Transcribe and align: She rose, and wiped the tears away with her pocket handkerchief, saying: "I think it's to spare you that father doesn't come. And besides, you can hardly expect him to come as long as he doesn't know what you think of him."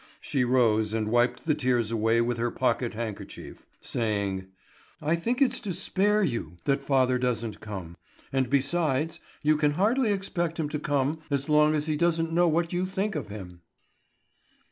She 0.19 0.43
rose, 0.43 0.93
and 0.93 1.09
wiped 1.11 1.45
the 1.45 1.53
tears 1.53 1.91
away 1.91 2.21
with 2.21 2.39
her 2.39 2.49
pocket 2.49 2.95
handkerchief, 2.95 3.67
saying: 3.81 4.47
"I 4.99 5.15
think 5.15 5.43
it's 5.43 5.59
to 5.59 5.73
spare 5.73 6.23
you 6.23 6.57
that 6.63 6.83
father 6.83 7.19
doesn't 7.19 7.59
come. 7.59 7.95
And 8.33 8.49
besides, 8.49 9.19
you 9.43 9.55
can 9.57 9.73
hardly 9.73 10.11
expect 10.11 10.57
him 10.59 10.69
to 10.69 10.79
come 10.79 11.19
as 11.29 11.49
long 11.49 11.75
as 11.75 11.85
he 11.85 11.95
doesn't 11.97 12.33
know 12.33 12.47
what 12.47 12.73
you 12.73 12.87
think 12.87 13.13
of 13.13 13.29
him." 13.29 13.61